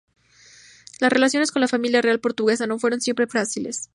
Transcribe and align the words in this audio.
Las 0.99 1.13
relaciones 1.13 1.51
con 1.51 1.61
la 1.61 1.67
familia 1.67 2.01
real 2.01 2.19
portuguesa 2.19 2.65
no 2.65 2.79
fueron 2.79 3.01
siempre 3.01 3.27
fáciles. 3.27 3.87